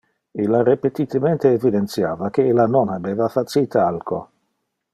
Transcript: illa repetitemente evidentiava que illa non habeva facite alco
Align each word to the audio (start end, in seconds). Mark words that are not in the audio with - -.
illa 0.43 0.61
repetitemente 0.69 1.51
evidentiava 1.57 2.31
que 2.39 2.47
illa 2.53 2.65
non 2.77 2.91
habeva 2.95 3.27
facite 3.37 3.77
alco 3.91 4.19